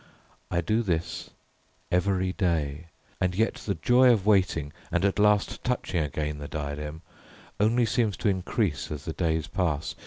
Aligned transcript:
I 0.49 0.61
do 0.61 0.81
this 0.81 1.29
every 1.91 2.33
day, 2.33 2.87
and 3.19 3.35
yet 3.35 3.53
the 3.53 3.75
joy 3.75 4.11
of 4.11 4.25
waiting 4.25 4.73
and 4.91 5.05
at 5.05 5.19
last 5.19 5.63
touching 5.63 6.03
again 6.03 6.39
the 6.39 6.47
diadem, 6.47 7.03
only 7.59 7.85
seems 7.85 8.17
to 8.17 8.27
increase 8.27 8.89
as 8.89 9.05
the 9.05 9.13
days 9.13 9.45
pass. 9.45 9.93